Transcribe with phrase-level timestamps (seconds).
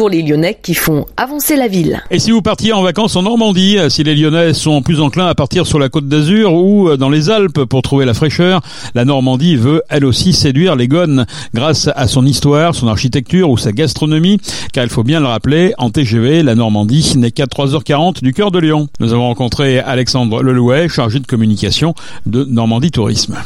[0.00, 2.02] pour les Lyonnais qui font avancer la ville.
[2.10, 5.34] Et si vous partiez en vacances en Normandie, si les Lyonnais sont plus enclins à
[5.34, 8.62] partir sur la côte d'Azur ou dans les Alpes pour trouver la fraîcheur,
[8.94, 13.58] la Normandie veut elle aussi séduire les gones grâce à son histoire, son architecture ou
[13.58, 14.40] sa gastronomie,
[14.72, 18.50] car il faut bien le rappeler, en TGV, la Normandie n'est qu'à 3h40 du cœur
[18.50, 18.88] de Lyon.
[19.00, 21.94] Nous avons rencontré Alexandre Lelouet, chargé de communication
[22.24, 23.36] de Normandie Tourisme.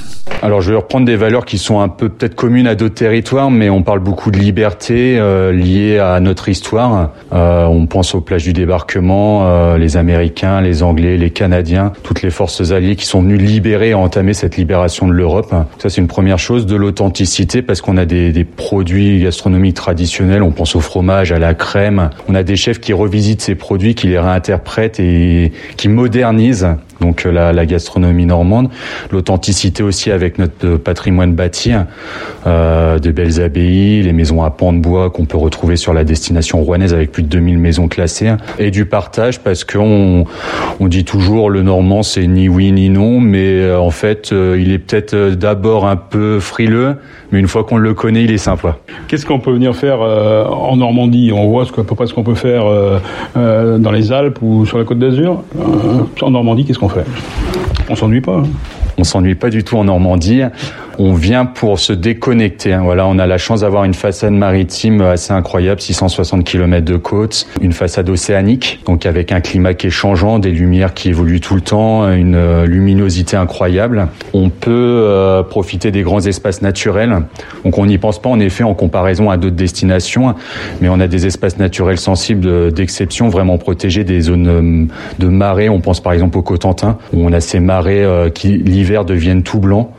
[0.41, 3.51] Alors je vais reprendre des valeurs qui sont un peu peut-être communes à d'autres territoires,
[3.51, 7.13] mais on parle beaucoup de liberté euh, liée à notre histoire.
[7.33, 12.23] Euh, on pense aux plages du débarquement, euh, les Américains, les Anglais, les Canadiens, toutes
[12.23, 15.55] les forces alliées qui sont venues libérer et entamer cette libération de l'Europe.
[15.79, 16.67] Ça c'est une première chose.
[16.67, 20.43] De l'authenticité parce qu'on a des, des, produits gastronomiques traditionnels.
[20.43, 22.11] On pense au fromage, à la crème.
[22.29, 26.69] On a des chefs qui revisitent ces produits, qui les réinterprètent et qui modernisent
[27.01, 28.69] donc la, la gastronomie normande,
[29.11, 31.73] l'authenticité aussi avec notre patrimoine bâti,
[32.47, 36.05] euh, de belles abbayes, les maisons à pans de bois qu'on peut retrouver sur la
[36.05, 40.25] destination rouennaise avec plus de 2000 maisons classées, et du partage parce qu'on
[40.81, 44.59] on dit toujours le normand c'est ni oui ni non, mais euh, en fait euh,
[44.61, 46.97] il est peut-être euh, d'abord un peu frileux,
[47.33, 48.79] mais une fois qu'on le connaît il est sympa.
[49.09, 51.33] Qu'est-ce qu'on peut venir faire euh, en Normandie?
[51.33, 54.79] On voit à peu près ce qu'on peut faire euh, dans les Alpes ou sur
[54.79, 55.43] la Côte d'Azur?
[56.21, 56.94] en Normandie, qu'est-ce qu'on fait?
[57.89, 58.37] On s'ennuie pas.
[58.37, 58.49] Hein
[58.97, 60.43] on s'ennuie pas du tout en Normandie.
[60.99, 62.77] On vient pour se déconnecter.
[62.77, 67.47] Voilà, on a la chance d'avoir une façade maritime assez incroyable, 660 km de côte,
[67.61, 71.57] une façade océanique, donc avec un climat qui est changeant, des lumières qui évoluent tout
[71.57, 74.09] le temps, une luminosité incroyable.
[74.33, 77.23] On peut euh, profiter des grands espaces naturels.
[77.65, 80.35] Donc on n'y pense pas en effet en comparaison à d'autres destinations,
[80.81, 85.69] mais on a des espaces naturels sensibles d'exception, vraiment protégés, des zones de marée.
[85.69, 89.43] On pense par exemple au Cotentin, où on a ces marées euh, qui l'hiver deviennent
[89.43, 89.91] tout blancs.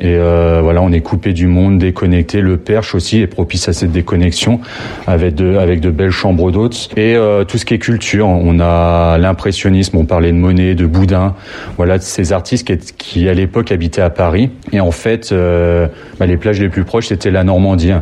[0.00, 2.40] Et euh, voilà, on est coupé du monde, déconnecté.
[2.40, 4.60] Le Perche aussi est propice à cette déconnexion
[5.06, 6.88] avec de, avec de belles chambres d'hôtes.
[6.96, 10.86] Et euh, tout ce qui est culture, on a l'impressionnisme, on parlait de Monet, de
[10.86, 11.34] Boudin,
[11.76, 14.50] voilà, ces artistes qui, à l'époque habitaient à Paris.
[14.72, 15.88] Et en fait, euh,
[16.20, 17.92] bah, les plages les plus proches, c'était la Normandie.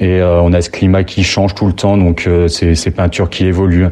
[0.00, 2.90] Et euh, on a ce climat qui change tout le temps, donc euh, c'est ces
[2.90, 3.86] peintures qui évoluent,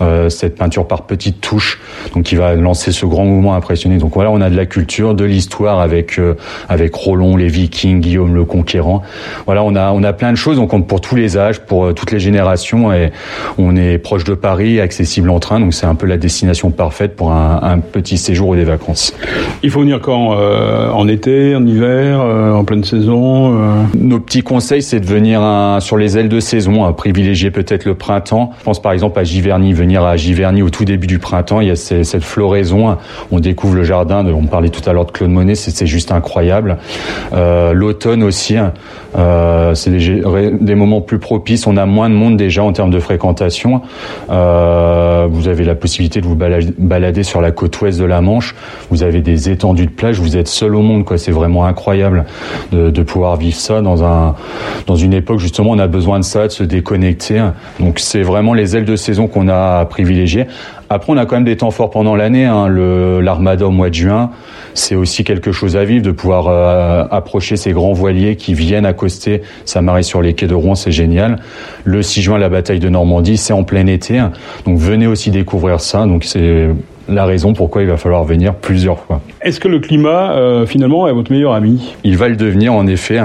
[0.00, 1.80] euh, cette peinture par petites touches,
[2.14, 4.02] donc qui va lancer ce grand mouvement impressionniste.
[4.02, 6.20] Donc voilà, on a de la culture, de l'histoire avec
[6.68, 9.02] avec Rollon, les Vikings, Guillaume le Conquérant.
[9.46, 12.12] Voilà, on a on a plein de choses, donc pour tous les âges, pour toutes
[12.12, 13.10] les générations, et
[13.56, 17.16] on est proche de Paris, accessible en train, donc c'est un peu la destination parfaite
[17.16, 19.14] pour un, un, petit séjour ou des vacances.
[19.62, 25.00] Il faut venir quand En été, en hiver, en pleine saison Nos petits conseils, c'est
[25.00, 28.52] de venir un, sur les ailes de saison, à privilégier peut-être le printemps.
[28.58, 31.68] Je pense par exemple à Giverny, venir à Giverny au tout début du printemps, il
[31.68, 32.96] y a ces, cette floraison,
[33.30, 36.12] on découvre le jardin, de, on parlait tout à l'heure de Claude Monet, c'est juste
[36.12, 36.78] incroyable.
[37.32, 38.56] Euh, L'automne aussi,
[39.16, 43.00] euh, c'est des, moments plus propices, on a moins de monde déjà en termes de
[43.00, 43.82] fréquentation.
[44.30, 48.54] Euh, vous avez la possibilité de vous balader, sur la côte ouest de la Manche,
[48.90, 52.24] vous avez des étendues de plage, vous êtes seul au monde, c'est vraiment incroyable
[52.72, 54.34] de, pouvoir vivre ça dans, un,
[54.86, 57.42] dans une époque justement on a besoin de ça, de se déconnecter.
[57.80, 60.46] Donc c'est vraiment les ailes de saison qu'on a privilégiées.
[60.90, 62.46] Après, on a quand même des temps forts pendant l'année.
[62.46, 62.68] Hein.
[63.20, 64.30] L'armada au mois de juin,
[64.74, 68.86] c'est aussi quelque chose à vivre, de pouvoir euh, approcher ces grands voiliers qui viennent
[68.86, 71.40] accoster sa marée sur les quais de Rouen, c'est génial.
[71.84, 74.18] Le 6 juin, la bataille de Normandie, c'est en plein été.
[74.18, 74.32] Hein.
[74.64, 76.06] Donc venez aussi découvrir ça.
[76.06, 76.68] Donc c'est
[77.08, 79.20] la raison pourquoi il va falloir venir plusieurs fois.
[79.40, 81.94] Est-ce que le climat, euh, finalement, est votre meilleur ami?
[82.04, 83.18] Il va le devenir, en effet.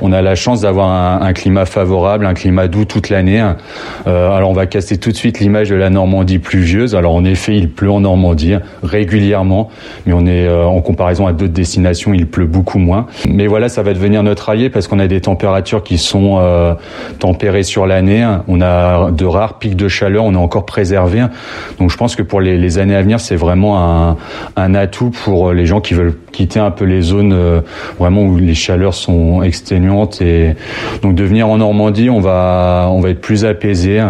[0.00, 3.44] On a la chance d'avoir un, un, climat favorable, un climat doux toute l'année.
[4.06, 6.94] Euh, alors, on va casser tout de suite l'image de la Normandie pluvieuse.
[6.94, 9.68] Alors, en effet, il pleut en Normandie régulièrement,
[10.06, 13.06] mais on est, euh, en comparaison à d'autres destinations, il pleut beaucoup moins.
[13.28, 16.76] Mais voilà, ça va devenir notre allié parce qu'on a des températures qui sont
[17.18, 18.26] tempérées sur l'année.
[18.48, 21.24] On a de rares pics de chaleur, on est encore préservé.
[21.78, 24.16] Donc, je pense que pour les, les années à venir, c'est vraiment
[24.56, 27.60] un, atout pour les gens qui veulent quitter un peu les zones euh,
[27.98, 30.20] vraiment où les chaleurs sont exténuantes.
[30.20, 30.54] Et
[31.02, 34.00] donc de venir en Normandie, on va on va être plus apaisé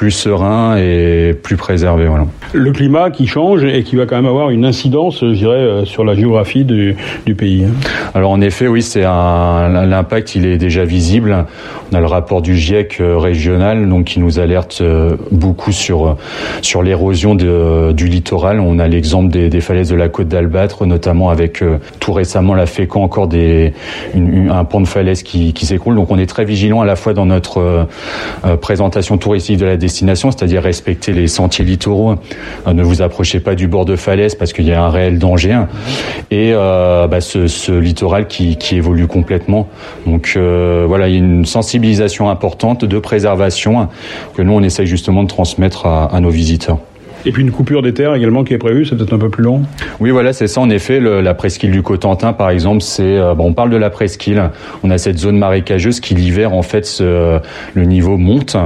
[0.00, 2.06] plus serein et plus préservé.
[2.06, 2.24] Voilà.
[2.54, 6.06] Le climat qui change et qui va quand même avoir une incidence, je dirais, sur
[6.06, 7.66] la géographie du, du pays.
[8.14, 11.44] Alors en effet, oui, c'est l'impact, il est déjà visible.
[11.92, 14.82] On a le rapport du GIEC régional, donc qui nous alerte
[15.32, 16.16] beaucoup sur
[16.62, 18.58] sur l'érosion du littoral.
[18.58, 21.62] On a l'exemple des, des, falaises de la côte d'Albâtre, notamment avec
[21.98, 23.74] tout récemment la fécond encore des
[24.14, 25.94] une, un pont de falaise qui, qui s'écroule.
[25.94, 27.58] Donc on est très vigilant à la fois dans notre
[28.44, 29.76] euh, présentation touristique de la
[30.30, 32.16] c'est-à-dire respecter les sentiers littoraux.
[32.66, 35.58] ne vous approchez pas du bord de falaise parce qu'il y a un réel danger.
[36.30, 39.68] Et bah, ce, littoral qui, évolue complètement.
[40.06, 43.88] Donc voilà, il y a une sensibilisation importante de préservation
[44.34, 46.78] que nous on essaye justement de transmettre à nos visiteurs.
[47.26, 49.44] Et puis une coupure des terres également qui est prévue, c'est peut-être un peu plus
[49.44, 49.62] long.
[50.00, 50.60] Oui, voilà, c'est ça.
[50.60, 53.76] En effet, le, la presqu'île du Cotentin, par exemple, c'est euh, bon, on parle de
[53.76, 54.50] la presqu'île.
[54.82, 57.38] On a cette zone marécageuse qui l'hiver, en fait, ce,
[57.74, 58.56] le niveau monte.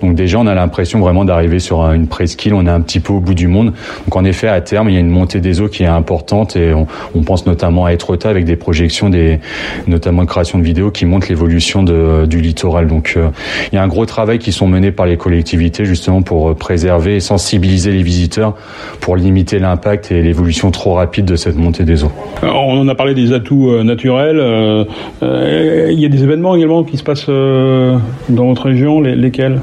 [0.00, 2.54] Donc déjà, on a l'impression vraiment d'arriver sur une presqu'île.
[2.54, 3.72] On est un petit peu au bout du monde.
[4.04, 6.56] Donc en effet, à terme, il y a une montée des eaux qui est importante
[6.56, 9.40] et on, on pense notamment à Etretat avec des projections, des
[9.86, 12.86] notamment de création de vidéos qui montrent l'évolution du littoral.
[12.86, 13.28] Donc euh,
[13.72, 17.16] il y a un gros travail qui sont menés par les collectivités justement pour préserver
[17.16, 18.54] et sensibiliser visiteurs
[19.00, 22.12] pour limiter l'impact et l'évolution trop rapide de cette montée des eaux.
[22.42, 24.38] on en a parlé des atouts euh, naturels.
[24.38, 24.84] Euh,
[25.22, 29.60] euh, il y a des événements également qui se passent dans votre région, lesquels?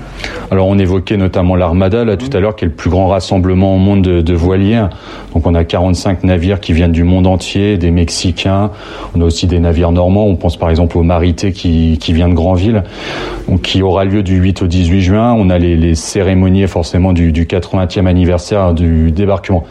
[0.51, 3.75] Alors on évoquait notamment l'Armada là tout à l'heure, qui est le plus grand rassemblement
[3.75, 4.83] au monde de, de voiliers.
[5.33, 8.71] Donc on a 45 navires qui viennent du monde entier, des Mexicains.
[9.15, 10.25] On a aussi des navires normands.
[10.25, 12.83] On pense par exemple au Marité qui, qui vient de Granville,
[13.47, 15.33] donc, qui aura lieu du 8 au 18 juin.
[15.37, 19.63] On a les, les cérémonies forcément du, du 80e anniversaire anniversaire du débarquement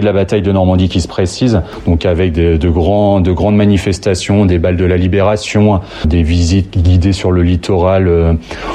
[0.00, 4.46] de la bataille de Normandie qui se précise, donc avec de, grands, de grandes manifestations,
[4.46, 8.32] des balles de la libération, des visites guidées sur le littoral, euh,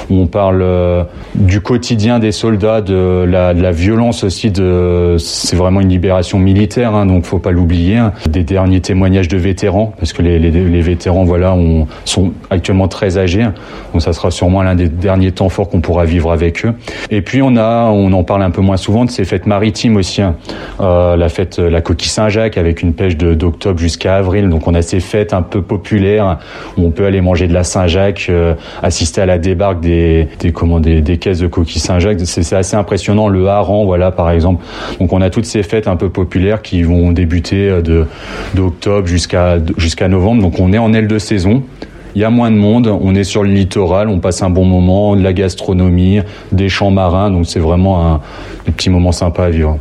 [0.09, 1.03] où on parle euh,
[1.35, 7.05] du quotidien des soldats, de la, violence aussi, de c'est vraiment une libération militaire, hein,
[7.05, 8.13] donc faut pas l'oublier, hein.
[8.29, 12.87] des derniers témoignages de vétérans, parce que les, les, les vétérans voilà, on, sont actuellement
[12.87, 13.53] très âgés, hein.
[13.93, 16.73] donc ça sera sûrement l'un des derniers temps forts qu'on pourra vivre avec eux.
[17.09, 19.95] Et puis on a, on en parle un peu moins souvent de ces fêtes maritimes
[19.95, 20.21] aussi.
[20.21, 20.35] Hein.
[20.79, 24.49] Euh, euh, la fête la coquille Saint-Jacques avec une pêche d'octobre jusqu'à avril.
[24.49, 26.39] Donc on a ces fêtes un peu populaires
[26.77, 30.79] où on peut aller manger de la Saint-Jacques, euh, assister à la débarque des comment,
[30.79, 32.19] des, caisses de coquilles Saint-Jacques.
[32.25, 33.27] C'est assez impressionnant.
[33.27, 34.63] Le hareng, voilà par exemple.
[34.99, 38.05] Donc on a toutes ces fêtes un peu populaires qui vont débuter euh, de
[38.53, 40.41] d'octobre jusqu'à jusqu'à novembre.
[40.41, 41.63] Donc on est en aile de saison.
[42.15, 44.65] Il y a moins de monde, on est sur le littoral, on passe un bon
[44.65, 46.19] moment, de la gastronomie,
[46.51, 48.21] des champs marins, donc c'est vraiment un,
[48.67, 49.79] un petit moment sympa à vivre.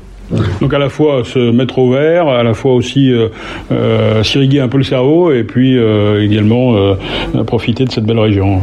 [0.60, 3.28] Donc à la fois se mettre au vert, à la fois aussi euh,
[3.70, 6.94] euh, s'irriguer un peu le cerveau et puis euh, également euh,
[7.46, 8.60] profiter de cette belle région.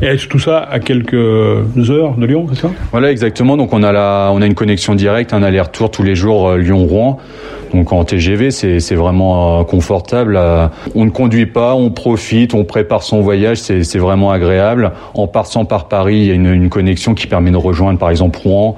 [0.00, 2.70] Et tout ça à quelques heures de Lyon, c'est ça?
[2.90, 3.56] Voilà, exactement.
[3.56, 7.18] Donc on a, la, on a une connexion directe, un aller-retour tous les jours Lyon-Rouen.
[7.72, 10.38] Donc en TGV, c'est vraiment euh, confortable.
[10.94, 14.92] On ne conduit pas, on profite, on prépare son voyage, c'est vraiment agréable.
[15.14, 18.10] En passant par Paris, il y a une, une connexion qui permet de rejoindre par
[18.10, 18.76] exemple Rouen,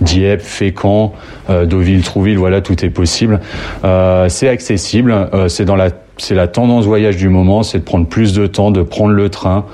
[0.00, 1.14] Dieppe, Fécamp,
[1.50, 3.40] euh, Deauville, Trouville, voilà, tout est possible.
[3.84, 7.84] Euh, c'est accessible, euh, c'est dans la c'est la tendance voyage du moment, c'est de
[7.84, 9.66] prendre plus de temps, de prendre le train,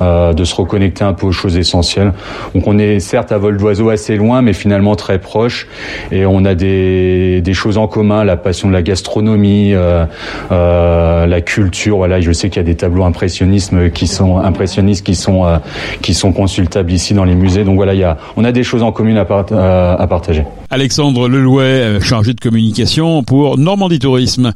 [0.00, 2.12] euh, de se reconnecter un peu aux choses essentielles.
[2.54, 5.66] Donc on est certes à vol d'oiseau assez loin, mais finalement très proche,
[6.10, 10.04] et on a des, des choses en commun, la passion de la gastronomie, euh,
[10.52, 11.98] euh, la culture.
[11.98, 15.58] Voilà, je sais qu'il y a des tableaux impressionnistes qui sont impressionnistes qui sont euh,
[16.02, 17.64] qui sont consultables ici dans les musées.
[17.64, 20.44] Donc voilà, il y a, on a des choses en commun à, part, à partager.
[20.70, 24.52] Alexandre Lelouet, chargé de communication pour Normandie Tourisme.